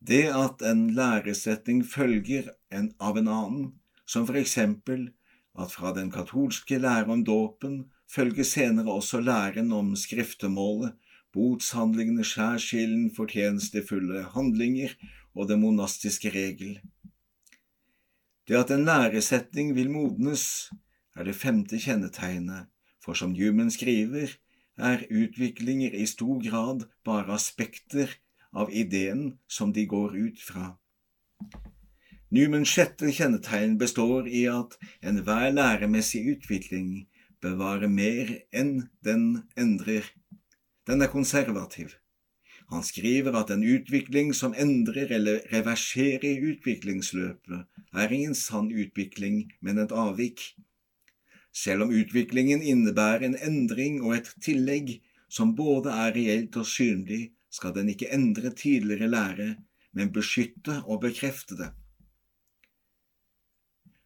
Det 0.00 0.30
at 0.32 0.64
en 0.64 0.86
læresetning 0.96 1.82
følger 1.84 2.48
en 2.72 2.90
av 3.00 3.20
en 3.20 3.28
annen, 3.28 3.68
som 4.08 4.24
for 4.28 4.40
eksempel 4.40 5.10
at 5.58 5.72
fra 5.72 5.92
den 5.94 6.10
katolske 6.10 6.78
lære 6.78 7.10
om 7.12 7.24
dåpen 7.24 7.84
følger 8.10 8.46
senere 8.46 8.92
også 8.92 9.20
læren 9.20 9.72
om 9.72 9.94
skriftemålet, 9.96 10.94
botshandlingene 11.34 12.24
skjærskillen 12.26 13.10
fortjenestefulle 13.16 14.22
handlinger 14.34 14.94
og 15.34 15.48
den 15.48 15.62
monastiske 15.62 16.30
regel. 16.30 16.78
Det 18.48 18.58
at 18.58 18.70
en 18.70 18.84
læresetning 18.84 19.74
vil 19.74 19.90
modnes, 19.90 20.70
er 21.16 21.24
det 21.24 21.34
femte 21.38 21.78
kjennetegnet, 21.80 22.66
for 23.02 23.14
som 23.14 23.32
Newman 23.32 23.70
skriver, 23.70 24.36
er 24.78 25.06
utviklinger 25.10 25.94
i 25.94 26.06
stor 26.06 26.42
grad 26.42 26.86
bare 27.06 27.34
aspekter 27.34 28.10
av 28.52 28.70
ideen 28.70 29.38
som 29.48 29.72
de 29.72 29.86
går 29.86 30.16
ut 30.18 30.42
fra. 30.42 30.74
Newmans 32.34 32.70
sjette 32.72 33.12
kjennetegn 33.14 33.76
består 33.78 34.26
i 34.26 34.40
at 34.50 34.72
enhver 35.06 35.52
læremessig 35.54 36.22
utvikling 36.32 37.04
bevarer 37.44 37.90
mer 37.92 38.32
enn 38.50 38.88
den 39.06 39.26
endrer. 39.60 40.08
Den 40.88 41.04
er 41.04 41.12
konservativ. 41.12 41.92
Han 42.72 42.82
skriver 42.82 43.36
at 43.38 43.52
en 43.54 43.62
utvikling 43.62 44.32
som 44.34 44.56
endrer 44.64 45.12
eller 45.14 45.44
reverserer 45.52 46.42
utviklingsløpet, 46.48 47.68
er 47.94 48.16
ingen 48.18 48.34
sann 48.34 48.72
utvikling, 48.72 49.52
men 49.60 49.78
et 49.78 49.94
avvik. 49.94 50.42
Selv 51.54 51.86
om 51.86 51.94
utviklingen 51.94 52.66
innebærer 52.66 53.28
en 53.28 53.38
endring 53.38 54.00
og 54.02 54.16
et 54.16 54.32
tillegg 54.42 54.96
som 55.30 55.54
både 55.54 55.94
er 56.08 56.18
reelt 56.18 56.58
og 56.58 56.66
synlig, 56.66 57.28
skal 57.52 57.76
den 57.78 57.94
ikke 57.94 58.10
endre 58.10 58.50
tidligere 58.50 59.12
lære, 59.12 59.48
men 59.94 60.10
beskytte 60.10 60.80
og 60.82 61.04
bekrefte 61.06 61.62
det. 61.62 61.70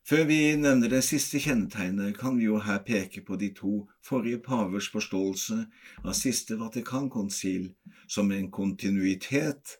Før 0.09 0.23
vi 0.25 0.57
nevner 0.57 0.88
det 0.88 1.03
siste 1.05 1.37
kjennetegnet, 1.37 2.15
kan 2.17 2.38
vi 2.38 2.47
jo 2.47 2.57
her 2.65 2.79
peke 2.81 3.21
på 3.21 3.37
de 3.37 3.50
to 3.53 3.73
forrige 4.00 4.38
pavers 4.41 4.87
forståelse 4.88 5.57
av 6.00 6.15
siste 6.17 6.57
Vatikankonsil 6.57 7.67
som 8.09 8.31
en 8.33 8.47
kontinuitet 8.49 9.75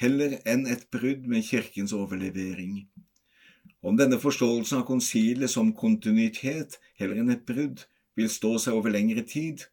heller 0.00 0.38
enn 0.48 0.64
et 0.72 0.86
brudd 0.94 1.26
med 1.28 1.44
kirkens 1.44 1.92
overlevering. 1.92 2.78
Om 3.84 4.00
denne 4.00 4.16
forståelsen 4.22 4.80
av 4.80 4.86
konsilet 4.88 5.52
som 5.52 5.74
kontinuitet 5.76 6.78
heller 6.96 7.20
enn 7.20 7.34
et 7.34 7.44
brudd 7.44 7.82
vil 8.16 8.32
stå 8.32 8.54
seg 8.64 8.78
over 8.78 8.94
lengre 8.94 9.26
tid, 9.34 9.66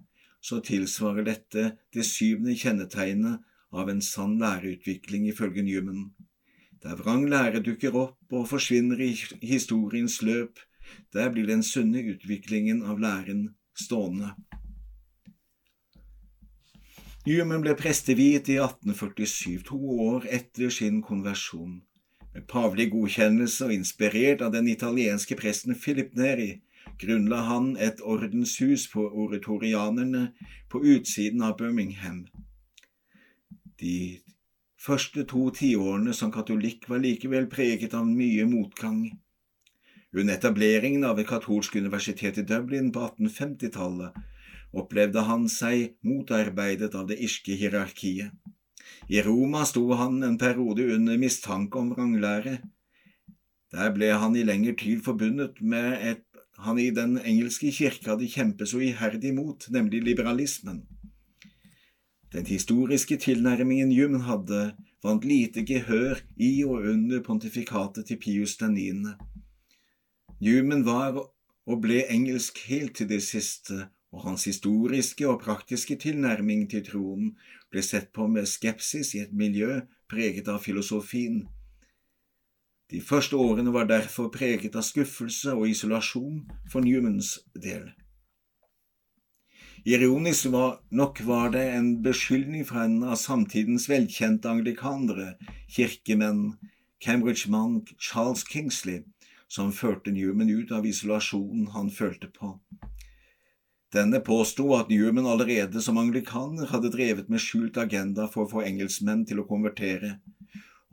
så 0.44 0.60
tilsvarer 0.60 1.24
dette 1.30 1.70
det 1.96 2.04
syvende 2.04 2.58
kjennetegnet 2.60 3.40
av 3.72 3.88
en 3.88 4.04
sann 4.04 4.36
læreutvikling, 4.44 5.32
ifølge 5.32 5.64
Newman. 5.64 6.10
Der 6.82 6.98
vrang 6.98 7.28
lære 7.30 7.62
dukker 7.62 7.96
opp 7.96 8.34
og 8.34 8.48
forsvinner 8.50 9.02
i 9.06 9.12
historiens 9.46 10.22
løp, 10.26 10.60
der 11.14 11.30
blir 11.30 11.46
den 11.48 11.62
sunne 11.64 12.02
utviklingen 12.14 12.82
av 12.84 13.00
læren 13.00 13.52
stående. 13.78 14.34
Newman 17.28 17.62
ble 17.62 17.76
presteviet 17.78 18.50
i 18.50 18.58
1847, 18.58 19.62
to 19.68 19.78
år 20.08 20.26
etter 20.26 20.74
sin 20.74 21.04
konversjon. 21.06 21.84
Med 22.34 22.48
pavlig 22.50 22.88
godkjennelse 22.96 23.68
og 23.68 23.76
inspirert 23.76 24.42
av 24.42 24.56
den 24.56 24.72
italienske 24.72 25.38
presten 25.38 25.78
Philip 25.78 26.16
Neri 26.18 26.64
grunnla 27.02 27.44
han 27.46 27.76
et 27.78 28.02
ordenshus 28.02 28.88
for 28.90 29.14
oratorianerne 29.14 30.32
på 30.70 30.82
utsiden 30.96 31.44
av 31.46 31.60
Birmingham. 31.60 32.26
De 33.78 34.22
første 34.82 35.26
to 35.30 35.50
tiårene 35.54 36.14
som 36.18 36.32
katolikk 36.34 36.88
var 36.90 37.04
likevel 37.04 37.48
preget 37.52 37.94
av 37.98 38.08
mye 38.08 38.48
motgang. 38.50 39.04
Under 40.12 40.36
etableringen 40.36 41.06
av 41.08 41.20
et 41.22 41.30
katolsk 41.30 41.78
universitet 41.78 42.42
i 42.42 42.46
Dublin 42.48 42.90
på 42.92 43.04
1850-tallet 43.06 44.18
opplevde 44.82 45.24
han 45.28 45.46
seg 45.52 45.96
motarbeidet 46.08 46.96
av 46.96 47.08
det 47.12 47.20
irske 47.24 47.56
hierarkiet. 47.60 48.34
I 49.08 49.22
Roma 49.24 49.64
sto 49.68 49.86
han 50.00 50.22
en 50.24 50.38
periode 50.42 50.88
under 50.96 51.20
mistanke 51.20 51.80
om 51.80 51.92
vranglære. 51.94 52.58
Der 53.72 53.94
ble 53.96 54.12
han 54.20 54.36
i 54.36 54.44
lengre 54.48 54.74
tid 54.80 55.04
forbundet 55.06 55.62
med 55.62 55.96
et 56.12 56.26
han 56.62 56.78
i 56.78 56.92
den 56.94 57.16
engelske 57.18 57.72
kirke 57.74 58.12
hadde 58.12 58.28
kjempet 58.30 58.70
så 58.70 58.82
iherdig 58.86 59.32
mot, 59.34 59.66
nemlig 59.74 60.04
liberalismen. 60.06 60.84
Den 62.32 62.46
historiske 62.46 63.18
tilnærmingen 63.18 63.90
Newman 63.90 64.22
hadde, 64.24 64.76
vant 65.04 65.26
lite 65.28 65.66
gehør 65.68 66.22
i 66.40 66.64
og 66.64 66.86
under 66.94 67.20
pontifikatet 67.26 68.08
til 68.08 68.20
Pius 68.24 68.56
9. 68.62 68.86
Newman 70.40 70.86
var 70.86 71.20
og 71.68 71.82
ble 71.84 72.06
engelsk 72.08 72.62
helt 72.70 72.96
til 72.96 73.10
det 73.10 73.20
siste, 73.24 73.90
og 74.16 74.24
hans 74.30 74.48
historiske 74.48 75.28
og 75.28 75.42
praktiske 75.44 75.98
tilnærming 76.00 76.70
til 76.72 76.86
troen 76.88 77.34
ble 77.72 77.84
sett 77.84 78.14
på 78.16 78.28
med 78.32 78.48
skepsis 78.48 79.12
i 79.16 79.26
et 79.26 79.34
miljø 79.36 79.82
preget 80.08 80.48
av 80.48 80.64
filosofien. 80.64 81.44
De 82.92 83.02
første 83.04 83.36
årene 83.36 83.76
var 83.76 83.92
derfor 83.92 84.32
preget 84.32 84.76
av 84.76 84.88
skuffelse 84.88 85.52
og 85.52 85.68
isolasjon 85.68 86.46
for 86.72 86.80
Newmans 86.80 87.42
del. 87.56 87.92
Ironisk 89.84 90.46
nok 90.92 91.22
var 91.26 91.50
det 91.50 91.64
en 91.74 92.04
beskyldning 92.06 92.66
fra 92.70 92.84
en 92.86 93.00
av 93.02 93.16
samtidens 93.18 93.88
velkjente 93.90 94.46
anglikanere, 94.46 95.40
kirkemenn, 95.74 96.60
Cambridge-mann 97.02 97.80
Charles 97.98 98.44
Kingsley, 98.46 99.02
som 99.50 99.72
førte 99.74 100.14
Newman 100.14 100.54
ut 100.54 100.72
av 100.72 100.86
isolasjonen 100.86 101.72
han 101.74 101.90
følte 101.90 102.30
på. 102.30 102.60
Denne 103.92 104.22
påsto 104.22 104.70
at 104.78 104.94
Newman 104.94 105.26
allerede 105.26 105.82
som 105.82 105.98
anglikaner 105.98 106.70
hadde 106.70 106.94
drevet 106.94 107.34
med 107.34 107.42
skjult 107.42 107.82
agenda 107.82 108.30
for 108.30 108.46
å 108.46 108.52
få 108.54 108.62
engelskmenn 108.68 109.26
til 109.26 109.42
å 109.42 109.50
konvertere, 109.50 110.20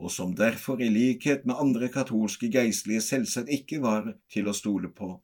og 0.01 0.09
som 0.09 0.33
derfor 0.33 0.81
i 0.81 0.89
likhet 0.89 1.45
med 1.45 1.61
andre 1.61 1.93
katolske 1.93 2.49
geistlige 2.49 3.05
selvsagt 3.05 3.53
ikke 3.53 3.83
var 3.85 4.15
til 4.33 4.49
å 4.49 4.57
stole 4.57 4.89
på. 4.89 5.19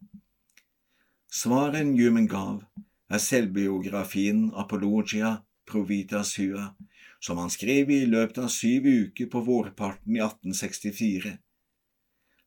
Svaret 1.33 1.89
Newman 1.89 2.29
gav, 2.29 2.61
er 3.09 3.21
selvbiografien 3.21 4.49
Apologia 4.57 5.37
Provita 5.65 6.23
Sua, 6.23 6.71
som 7.19 7.37
han 7.41 7.53
skrev 7.53 7.89
i 7.93 8.05
løpet 8.09 8.41
av 8.43 8.51
syv 8.53 8.85
uker 8.85 9.29
på 9.31 9.41
vårparten 9.45 10.17
i 10.17 10.21
1864. 10.21 11.37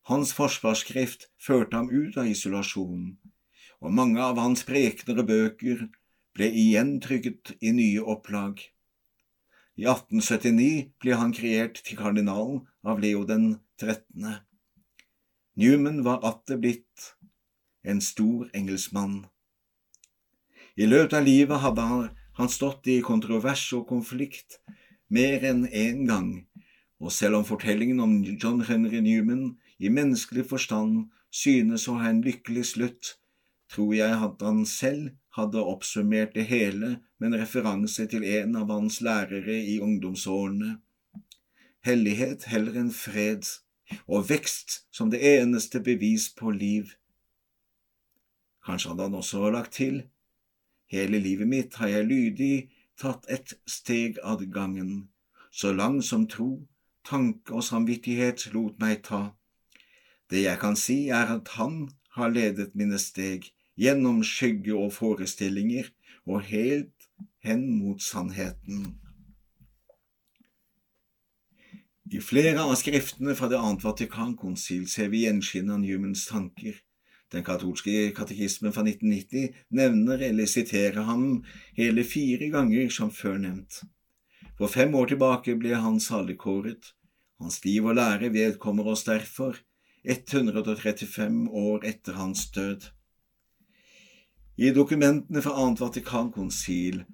Hans 0.08 0.32
forsvarsskrift 0.32 1.28
førte 1.42 1.76
ham 1.76 1.90
ut 1.90 2.16
av 2.16 2.30
isolasjonen 2.30 3.18
og 3.78 3.94
mange 3.94 4.22
av 4.22 4.38
hans 4.40 4.64
prekener 4.66 5.22
og 5.22 5.28
bøker 5.30 5.86
ble 6.34 6.48
igjen 6.62 6.96
trykket 7.02 7.54
i 7.62 7.72
nye 7.74 8.02
opplag. 8.02 8.60
I 9.78 9.86
1879 9.86 10.90
ble 11.02 11.18
han 11.20 11.34
kreert 11.34 11.78
til 11.86 11.98
kardinalen 12.00 12.64
av 12.82 13.02
Leo 13.02 13.22
den 13.28 13.60
13. 13.78 14.40
Newman 15.58 16.02
var 16.06 16.24
atter 16.26 16.58
blitt 16.58 17.12
en 17.86 18.02
stor 18.02 18.48
engelskmann. 18.54 19.26
I 20.78 20.86
løpet 20.86 21.16
av 21.18 21.24
livet 21.26 21.58
hadde 21.58 21.84
han 22.38 22.50
stått 22.54 22.86
i 22.86 23.00
kontrovers 23.02 23.64
og 23.74 23.88
konflikt 23.88 24.60
mer 25.10 25.42
enn 25.42 25.64
én 25.66 26.04
gang, 26.06 26.28
og 27.02 27.10
selv 27.10 27.40
om 27.40 27.46
fortellingen 27.48 27.98
om 27.98 28.12
John 28.22 28.60
Henry 28.62 29.00
Newman 29.02 29.56
i 29.82 29.90
menneskelig 29.90 30.44
forstand 30.52 31.08
synes 31.34 31.88
å 31.90 31.96
ha 31.98 32.12
en 32.12 32.20
lykkelig 32.22 32.62
slutt, 32.76 33.16
tror 33.74 33.90
jeg 33.96 34.20
at 34.28 34.44
han 34.46 34.60
selv 34.70 35.16
hadde 35.34 35.64
oppsummert 35.72 36.36
det 36.36 36.44
hele 36.46 36.92
med 37.18 37.32
en 37.32 37.40
referanse 37.40 38.06
til 38.12 38.22
en 38.38 38.54
av 38.60 38.70
hans 38.70 39.00
lærere 39.02 39.56
i 39.58 39.80
ungdomsårene. 39.82 40.76
Hellighet 41.82 42.46
heller 42.52 42.78
enn 42.78 42.92
fred, 42.94 43.42
og 44.06 44.28
vekst 44.30 44.84
som 44.94 45.10
det 45.10 45.24
eneste 45.26 45.82
bevis 45.82 46.28
på 46.38 46.54
liv. 46.54 46.94
Kanskje 48.62 48.92
hadde 48.92 49.08
han 49.08 49.18
også 49.18 49.50
lagt 49.50 49.74
til, 49.80 50.04
hele 50.92 51.20
livet 51.22 51.48
mitt 51.48 51.78
har 51.80 51.92
jeg 51.92 52.08
lydig 52.08 52.54
tatt 52.98 53.28
et 53.30 53.54
steg 53.68 54.18
ad 54.24 54.44
gangen, 54.52 55.08
så 55.50 55.72
lang 55.72 56.00
som 56.02 56.26
tro, 56.26 56.66
tanke 57.06 57.54
og 57.54 57.64
samvittighet 57.64 58.48
lot 58.54 58.78
meg 58.82 59.04
ta. 59.06 59.32
Det 60.28 60.44
jeg 60.44 60.60
kan 60.60 60.76
si, 60.76 61.08
er 61.08 61.30
at 61.38 61.54
han 61.56 61.88
har 62.18 62.32
ledet 62.32 62.74
mine 62.76 62.98
steg, 63.00 63.48
gjennom 63.78 64.24
skygge 64.26 64.74
og 64.74 64.90
forestillinger 64.96 65.92
og 66.26 66.42
helt 66.50 67.06
hen 67.46 67.68
mot 67.78 68.02
sannheten. 68.02 68.98
I 72.08 72.20
flere 72.24 72.56
av 72.64 72.72
skriftene 72.80 73.34
fra 73.36 73.50
Det 73.52 73.58
annet 73.60 73.84
Vatikankonsil 73.84 74.86
ser 74.88 75.10
vi 75.12 75.26
gjenskinn 75.26 75.68
av 75.70 75.82
Newmans 75.82 76.24
tanker. 76.30 76.78
Den 77.32 77.44
katolske 77.44 78.10
katekismen 78.16 78.72
fra 78.72 78.82
1990 78.86 79.54
nevner 79.76 80.22
eller 80.30 80.48
siterer 80.48 81.04
ham 81.04 81.44
hele 81.76 82.04
fire 82.04 82.48
ganger 82.52 82.88
som 82.92 83.10
før 83.12 83.36
nevnt. 83.42 83.82
For 84.58 84.72
fem 84.72 84.94
år 84.96 85.12
tilbake 85.12 85.54
ble 85.60 85.76
han 85.76 86.00
saligkåret. 86.00 86.94
Hans 87.38 87.60
liv 87.64 87.84
og 87.84 87.98
lære 87.98 88.32
vedkommer 88.34 88.88
oss 88.90 89.04
derfor 89.06 89.60
135 90.08 91.50
år 91.52 91.84
etter 91.86 92.16
hans 92.18 92.48
død. 92.50 92.88
I 94.58 94.72
dokumentene 94.74 95.42
fra 95.44 95.54
Annet 95.62 95.82
Vatikankonsil 95.84 97.04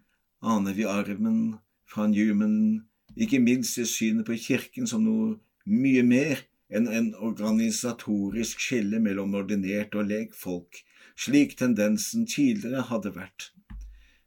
aner 0.40 0.73
vi 0.73 0.87
arven 0.88 1.56
fra 1.90 2.06
Newman, 2.09 2.85
ikke 3.16 3.42
minst 3.42 3.78
i 3.78 3.85
synet 3.85 4.25
på 4.28 4.38
kirken 4.40 4.88
som 4.88 5.04
noe 5.04 5.35
mye 5.68 6.02
mer 6.06 6.40
enn 6.75 6.88
en 6.90 7.11
organisatorisk 7.28 8.62
skille 8.66 9.00
mellom 9.02 9.35
ordinert 9.38 9.95
og 9.95 10.09
lekfolk, 10.11 10.81
slik 11.16 11.54
tendensen 11.59 12.26
tidligere 12.26 12.88
hadde 12.90 13.14
vært. 13.14 13.50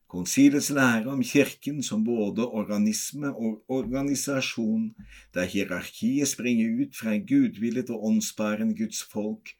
Konsilets 0.07 0.69
lære 0.71 1.11
om 1.11 1.21
kirken 1.23 1.81
som 1.83 2.05
både 2.07 2.45
organisme 2.47 3.27
og 3.35 3.65
organisasjon, 3.67 4.93
der 5.35 5.49
hierarkiet 5.51 6.31
springer 6.31 6.77
ut 6.83 6.95
fra 6.95 7.11
en 7.17 7.25
gudvillet 7.27 7.91
og 7.91 8.05
åndsbærende 8.07 8.77
Guds 8.79 9.03
folk, 9.03 9.51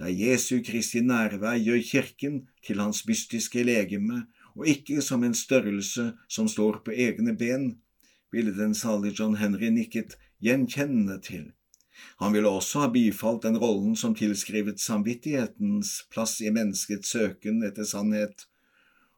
der 0.00 0.08
Jesu 0.08 0.62
Kristi 0.64 1.02
nærvær 1.04 1.60
gjør 1.60 1.82
kirken 1.84 2.40
til 2.64 2.80
hans 2.80 3.04
mystiske 3.06 3.62
legeme, 3.62 4.24
og 4.56 4.66
ikke 4.66 5.02
som 5.04 5.24
en 5.24 5.36
størrelse 5.36 6.14
som 6.28 6.48
står 6.48 6.80
på 6.84 6.96
egne 6.96 7.36
ben, 7.36 7.74
ville 8.32 8.56
den 8.56 8.74
salige 8.74 9.20
John 9.20 9.36
Henry 9.36 9.68
nikket 9.68 10.16
gjenkjennende 10.40 11.20
til. 11.20 11.50
Han 12.20 12.34
ville 12.36 12.48
også 12.48 12.84
ha 12.84 12.88
bifalt 12.92 13.42
den 13.46 13.58
rollen 13.60 13.96
som 13.96 14.14
tilskrivet 14.16 14.80
samvittighetens 14.80 16.04
plass 16.12 16.40
i 16.44 16.52
menneskets 16.52 17.12
søken 17.14 17.62
etter 17.66 17.88
sannhet, 17.88 18.46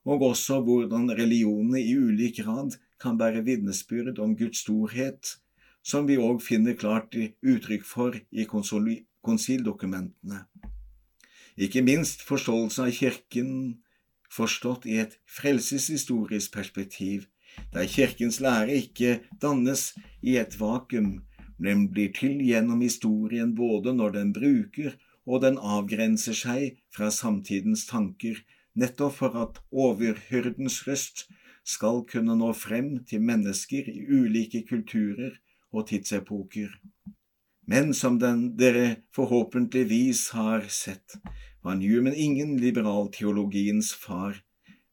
og 0.06 0.22
også 0.32 0.60
hvordan 0.66 1.10
religionene 1.14 1.82
i 1.82 1.94
ulik 1.98 2.42
grad 2.42 2.76
kan 3.02 3.18
bære 3.18 3.44
vitnesbyrd 3.46 4.18
om 4.22 4.36
Guds 4.38 4.62
storhet, 4.64 5.36
som 5.82 6.06
vi 6.06 6.18
òg 6.18 6.42
finner 6.42 6.78
klart 6.78 7.14
uttrykk 7.18 7.86
for 7.86 8.14
i 8.30 8.46
konsildokumentene. 8.46 10.44
Ikke 11.58 11.82
minst 11.84 12.22
forståelse 12.24 12.86
av 12.86 12.94
Kirken 12.96 13.82
forstått 14.32 14.86
i 14.88 14.96
et 15.02 15.18
frelseshistorisk 15.28 16.54
perspektiv, 16.54 17.26
der 17.74 17.88
Kirkens 17.90 18.40
lære 18.40 18.78
ikke 18.78 19.18
dannes 19.42 19.92
i 20.22 20.38
et 20.40 20.56
vakuum, 20.60 21.20
men 21.62 21.86
blir 21.94 22.10
til 22.16 22.40
gjennom 22.42 22.82
historien 22.82 23.54
både 23.54 23.94
når 23.94 24.16
den 24.18 24.32
bruker 24.34 24.96
og 25.26 25.44
den 25.44 25.58
avgrenser 25.58 26.34
seg 26.34 26.80
fra 26.94 27.10
samtidens 27.14 27.86
tanker, 27.86 28.40
nettopp 28.74 29.14
for 29.20 29.38
at 29.38 29.60
overhyrdens 29.70 30.80
røst 30.88 31.26
skal 31.62 32.02
kunne 32.10 32.34
nå 32.38 32.50
frem 32.58 32.96
til 33.06 33.22
mennesker 33.22 33.86
i 33.92 34.02
ulike 34.10 34.64
kulturer 34.66 35.38
og 35.72 35.86
tidsepoker. 35.92 36.72
Men 37.70 37.92
som 37.94 38.18
den 38.18 38.56
dere 38.58 39.04
forhåpentligvis 39.14 40.30
har 40.34 40.66
sett, 40.68 41.14
var 41.62 41.78
Newman 41.78 42.16
ingen 42.18 42.56
liberalteologiens 42.58 43.92
far, 43.94 44.42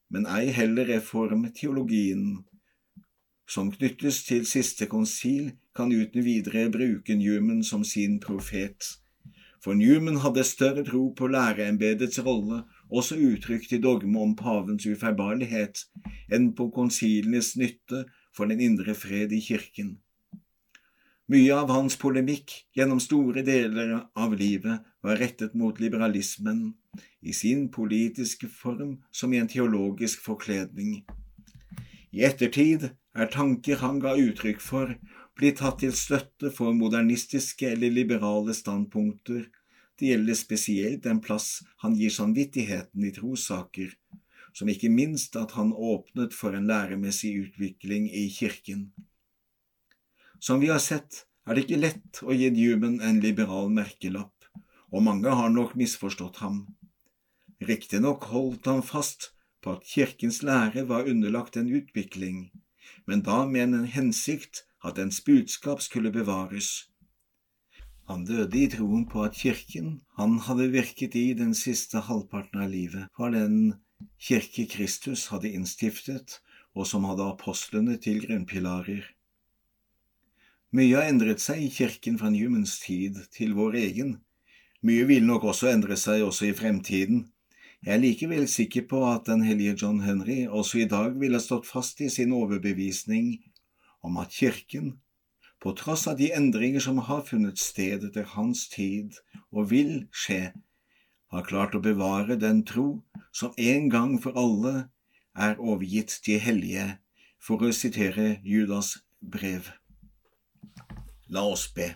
men 0.09 0.27
ei 0.29 0.53
heller 0.53 0.85
reformteologien. 0.85 2.43
Som 3.49 3.71
knyttes 3.73 4.21
til 4.27 4.45
siste 4.45 4.85
konsil, 4.85 5.55
kan 5.75 5.91
uten 5.91 6.25
videre 6.25 6.67
bruke 6.73 7.15
Newman 7.15 7.63
som 7.63 7.83
sin 7.83 8.19
profet. 8.19 8.95
For 9.63 9.75
Newman 9.75 10.21
hadde 10.23 10.43
større 10.47 10.85
tro 10.87 11.09
på 11.15 11.27
læreembedets 11.27 12.21
rolle 12.23 12.63
også 12.89 13.17
uttrykt 13.19 13.73
i 13.75 13.81
dogme 13.83 14.21
om 14.21 14.35
pavens 14.39 14.87
ufeilbarlighet, 14.87 15.83
enn 16.31 16.53
på 16.55 16.69
konsilenes 16.75 17.55
nytte 17.59 18.05
for 18.35 18.47
den 18.47 18.63
indre 18.63 18.95
fred 18.95 19.35
i 19.35 19.41
kirken. 19.43 19.97
Mye 21.29 21.53
av 21.53 21.69
hans 21.69 21.93
polemikk 22.01 22.55
gjennom 22.73 23.01
store 23.03 23.43
deler 23.45 23.91
av 24.17 24.31
livet 24.33 24.87
var 25.05 25.19
rettet 25.21 25.53
mot 25.53 25.77
liberalismen, 25.77 26.71
i 27.21 27.35
sin 27.35 27.67
politiske 27.69 28.47
form 28.49 28.95
som 29.11 29.33
i 29.33 29.37
en 29.37 29.51
teologisk 29.51 30.23
forkledning. 30.25 31.03
I 32.09 32.23
ettertid 32.25 32.87
er 33.13 33.29
tanker 33.29 33.83
han 33.83 33.99
ga 34.01 34.15
uttrykk 34.17 34.63
for, 34.63 34.95
blitt 35.39 35.61
tatt 35.61 35.79
til 35.81 35.95
støtte 35.95 36.51
for 36.51 36.75
modernistiske 36.75 37.71
eller 37.71 37.95
liberale 37.95 38.53
standpunkter 38.55 39.47
det 39.99 40.13
gjelder 40.13 40.37
spesielt 40.39 41.03
den 41.03 41.19
plass 41.19 41.59
han 41.83 41.95
gir 41.99 42.11
samvittigheten 42.15 43.03
i 43.03 43.11
trossaker, 43.11 43.91
som 44.55 44.71
ikke 44.71 44.91
minst 44.91 45.35
at 45.39 45.57
han 45.59 45.73
åpnet 45.75 46.35
for 46.35 46.55
en 46.55 46.69
læremessig 46.69 47.33
utvikling 47.41 48.07
i 48.07 48.29
kirken. 48.31 48.85
Som 50.39 50.63
vi 50.63 50.71
har 50.71 50.79
sett, 50.79 51.25
er 51.43 51.55
det 51.55 51.65
ikke 51.65 51.81
lett 51.81 52.21
å 52.23 52.31
gi 52.31 52.47
Newman 52.55 53.01
en 53.03 53.19
liberal 53.19 53.67
merkelapp, 53.75 54.47
og 54.87 55.03
mange 55.03 55.35
har 55.35 55.51
nok 55.51 55.75
misforstått 55.75 56.39
ham. 56.45 56.63
Riktignok 57.59 58.29
holdt 58.31 58.71
han 58.71 58.85
fast 58.85 59.33
på 59.59 59.75
at 59.75 59.83
kirkens 59.83 60.39
lære 60.47 60.85
var 60.87 61.11
underlagt 61.11 61.59
en 61.59 61.67
utvikling, 61.67 62.45
men 63.03 63.25
da 63.27 63.43
med 63.43 63.67
en 63.67 63.89
hensikt 63.91 64.63
at 64.83 64.95
dens 64.95 65.19
budskap 65.25 65.81
skulle 65.83 66.11
bevares 66.11 66.89
han 68.09 68.23
døde 68.25 68.57
i 68.57 68.65
troen 68.73 69.03
på 69.05 69.21
at 69.21 69.35
kirken 69.37 69.99
han 70.17 70.39
hadde 70.47 70.71
virket 70.73 71.13
i 71.19 71.27
den 71.37 71.51
siste 71.53 72.01
halvparten 72.07 72.63
av 72.63 72.71
livet, 72.71 73.05
var 73.19 73.35
den 73.35 73.75
kirke 74.17 74.65
Kristus 74.71 75.27
hadde 75.29 75.51
innstiftet, 75.53 76.39
og 76.73 76.87
som 76.89 77.05
hadde 77.05 77.27
apostlene 77.29 77.99
til 78.01 78.17
grunnpilarer. 78.23 79.03
Mye 80.73 80.95
har 80.95 81.11
endret 81.11 81.43
seg 81.43 81.61
i 81.61 81.69
kirken 81.73 82.17
fra 82.17 82.31
Newmans 82.33 82.79
tid 82.81 83.21
til 83.35 83.53
vår 83.57 83.77
egen. 83.83 84.15
Mye 84.81 85.05
vil 85.09 85.29
nok 85.29 85.45
også 85.53 85.69
endre 85.69 85.97
seg 85.97 86.25
også 86.25 86.49
i 86.49 86.57
fremtiden. 86.57 87.27
Jeg 87.85 87.93
er 87.93 88.01
likevel 88.01 88.49
sikker 88.49 88.89
på 88.89 89.03
at 89.11 89.29
den 89.29 89.45
hellige 89.45 89.77
John 89.83 90.01
Henry 90.01 90.47
også 90.47 90.81
i 90.81 90.89
dag 90.89 91.13
ville 91.21 91.41
stått 91.45 91.69
fast 91.69 92.01
i 92.01 92.09
sin 92.09 92.33
overbevisning 92.33 93.35
om 94.05 94.17
at 94.21 94.33
kirken 94.35 94.97
på 95.59 95.73
tross 95.75 96.07
av 96.07 96.17
de 96.19 96.29
endringer 96.31 96.83
som 96.83 97.01
har 97.09 97.25
funnet 97.27 97.59
sted 97.59 98.05
etter 98.07 98.27
hans 98.35 98.67
tid 98.71 99.17
og 99.51 99.71
vil 99.73 99.93
skje, 100.15 100.53
har 101.29 101.45
klart 101.45 101.75
å 101.75 101.83
bevare 101.83 102.39
den 102.39 102.63
tro 102.65 103.01
som 103.35 103.51
en 103.57 103.89
gang 103.91 104.15
for 104.23 104.37
alle 104.39 104.89
er 105.35 105.59
overgitt 105.59 106.15
de 106.25 106.39
hellige, 106.41 106.87
for 107.39 107.61
å 107.63 107.71
sitere 107.75 108.39
Judas 108.43 108.95
brev. 109.19 109.69
La 111.29 111.43
oss 111.45 111.67
be. 111.75 111.91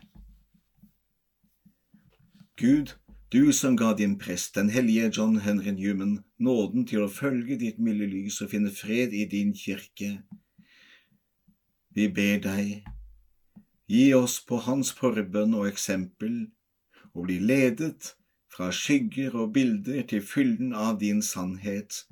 Gud, 2.60 2.94
du 3.34 3.52
som 3.56 3.76
ga 3.76 3.96
din 3.98 4.20
prest, 4.22 4.54
den 4.56 4.70
hellige 4.70 5.10
John 5.18 5.40
Henry 5.42 5.72
Newman, 5.74 6.20
nåden 6.38 6.86
til 6.86 7.04
å 7.04 7.12
følge 7.12 7.58
ditt 7.58 7.80
milde 7.82 8.06
lys 8.12 8.44
og 8.46 8.52
finne 8.52 8.72
fred 8.72 9.16
i 9.16 9.26
din 9.26 9.56
kirke. 9.58 10.20
Vi 11.94 12.08
ber 12.10 12.40
deg, 12.42 12.84
Gi 13.94 14.14
oss 14.16 14.40
på 14.48 14.58
hans 14.66 14.94
forbønn 14.96 15.52
og 15.60 15.68
eksempel, 15.70 16.38
og 17.14 17.28
bli 17.28 17.36
ledet 17.44 18.14
fra 18.54 18.72
skygger 18.74 19.36
og 19.38 19.52
bilder 19.54 20.06
til 20.10 20.24
fylden 20.24 20.72
av 20.74 20.98
din 21.02 21.22
sannhet, 21.22 22.06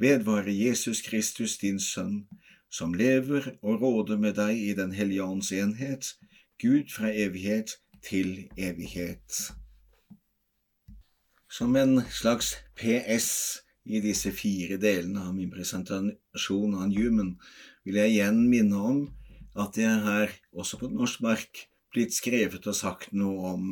vedvare 0.00 0.50
Jesus 0.50 1.02
Kristus, 1.06 1.58
din 1.60 1.78
Sønn, 1.78 2.24
som 2.70 2.94
lever 2.94 3.52
og 3.60 3.84
råder 3.84 4.18
med 4.18 4.38
deg 4.40 4.58
i 4.58 4.72
Den 4.74 4.92
hellige 4.96 5.22
ånds 5.22 5.52
enhet, 5.52 6.14
Gud 6.58 6.90
fra 6.94 7.12
evighet 7.12 7.76
til 8.02 8.48
evighet. 8.56 9.52
Som 11.50 11.76
en 11.76 12.00
slags 12.10 12.56
PS 12.74 13.30
i 13.84 14.00
disse 14.00 14.32
fire 14.32 14.78
delene 14.80 15.28
av 15.28 15.34
min 15.34 15.50
presentasjon 15.50 16.74
av 16.74 16.88
Newman 16.88 17.36
vil 17.84 17.98
jeg 18.02 18.14
igjen 18.16 18.44
minne 18.48 18.84
om 18.90 19.00
at 19.54 19.74
det 19.74 19.86
er 19.88 20.32
også 20.54 20.78
på 20.80 20.90
norsk 20.90 21.22
mark 21.24 21.66
blitt 21.90 22.14
skrevet 22.14 22.66
og 22.70 22.76
sagt 22.76 23.12
noe 23.16 23.54
om 23.54 23.70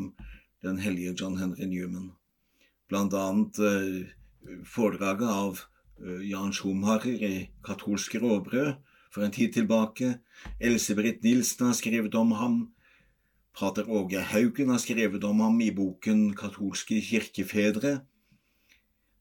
den 0.64 0.80
hellige 0.82 1.14
John 1.20 1.38
Henry 1.38 1.68
Newman. 1.70 2.12
Blant 2.90 3.14
annet 3.14 3.60
eh, 3.62 4.08
foredraget 4.66 5.28
av 5.28 5.60
eh, 6.02 6.24
Jan 6.30 6.54
Schumacher 6.54 7.22
i 7.22 7.48
Katolske 7.64 8.18
råbrød 8.22 8.74
for 9.14 9.24
en 9.24 9.34
tid 9.34 9.54
tilbake. 9.54 10.16
Else-Britt 10.60 11.22
Nilsen 11.22 11.70
har 11.70 11.78
skrevet 11.78 12.14
om 12.18 12.34
ham. 12.38 12.58
Pater 13.54 13.88
Åge 13.90 14.20
Haugen 14.32 14.70
har 14.70 14.82
skrevet 14.82 15.24
om 15.24 15.40
ham 15.40 15.60
i 15.62 15.70
boken 15.74 16.32
Katolske 16.38 17.00
kirkefedre. 17.02 18.00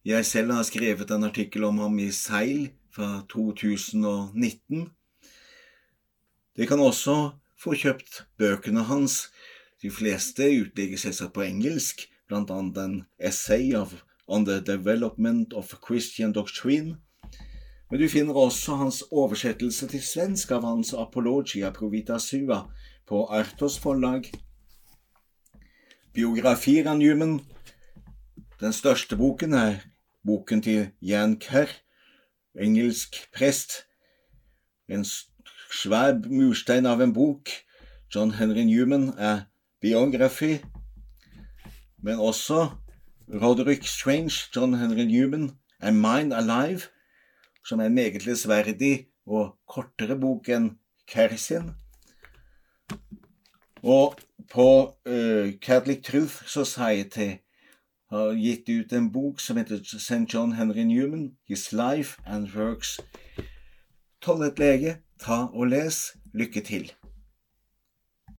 Jeg 0.08 0.26
selv 0.26 0.54
har 0.56 0.64
skrevet 0.64 1.10
en 1.12 1.28
artikkel 1.28 1.66
om 1.68 1.82
ham 1.84 1.98
i 2.00 2.12
Seil 2.16 2.70
fra 2.96 3.22
2019. 3.30 4.88
De 6.58 6.66
kan 6.66 6.80
også 6.82 7.38
få 7.62 7.76
kjøpt 7.78 8.24
bøkene 8.42 8.88
hans. 8.90 9.28
De 9.82 9.92
fleste 9.94 10.48
utligger 10.50 10.98
selvsagt 10.98 11.36
på 11.36 11.46
engelsk, 11.46 12.08
blant 12.28 12.50
annet 12.50 12.80
en 12.82 12.96
essay 13.20 13.76
of, 13.78 13.94
on 14.28 14.46
the 14.46 14.60
development 14.60 15.54
of 15.54 15.76
Christian 15.86 16.34
doctrine. 16.34 16.98
Men 17.92 18.02
du 18.02 18.08
finner 18.10 18.34
også 18.34 18.76
hans 18.76 19.04
oversettelse 19.12 19.88
til 19.88 20.04
svensk 20.04 20.52
av 20.52 20.66
hans 20.66 20.94
Apologia 20.98 21.70
Provita 21.72 22.18
Sua 22.20 22.66
på 23.08 23.22
Arthos 23.32 23.78
forlag. 23.80 24.28
Biografier 26.14 26.90
av 26.90 26.98
Newman. 26.98 27.40
Den 28.60 28.74
største 28.74 29.16
boken 29.16 29.54
er 29.54 29.86
boken 30.26 30.66
til 30.66 30.90
Jan 31.06 31.38
Kerr, 31.40 31.70
engelsk 32.58 33.22
prest 33.32 33.84
en 34.90 35.06
svær 35.72 36.18
murstein 36.30 36.86
av 36.86 37.02
en 37.02 37.14
bok. 37.14 37.50
John 38.16 38.32
Henry 38.40 38.64
Newman 38.64 39.10
er 39.18 39.42
biografi, 39.82 40.58
men 42.04 42.20
også 42.20 42.70
Roderick 43.28 43.88
Strange, 43.88 44.48
John 44.56 44.74
Henry 44.74 45.04
Newman, 45.04 45.52
A 45.80 45.92
Mind 45.92 46.34
Alive, 46.34 46.82
som 47.66 47.80
er 47.80 47.86
en 47.86 47.96
meget 47.96 48.26
lesverdig 48.26 49.08
og 49.26 49.58
kortere 49.68 50.16
bok 50.20 50.48
enn 50.50 50.78
Kersin. 51.08 51.74
Og 53.84 54.16
på 54.52 54.70
uh, 55.10 55.52
Catholic 55.62 56.04
Truth 56.04 56.48
Society 56.48 57.36
har 58.10 58.32
gitt 58.40 58.70
ut 58.70 58.94
en 58.94 59.12
bok 59.12 59.40
som 59.44 59.58
heter 59.60 59.84
St. 59.84 60.24
John 60.34 60.54
Henry 60.56 60.84
Newman, 60.88 61.36
His 61.48 61.74
Life 61.74 62.22
and 62.26 62.48
Works. 62.56 63.00
Tollet 64.22 64.60
lege, 64.60 64.98
ta 65.20 65.48
og 65.54 65.68
les. 65.74 66.18
Lykke 66.34 66.62
til. 66.62 66.92